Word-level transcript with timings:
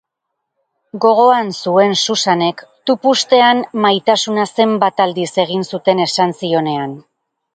Gogoan 1.03 1.51
zuen 1.65 1.91
Susanek, 2.05 2.63
tupustean, 2.91 3.61
maitasuna 3.85 4.45
zenbat 4.55 5.05
aldiz 5.05 5.29
egin 5.47 5.69
zuten 5.75 6.05
esan 6.09 6.37
zionean. 6.41 6.97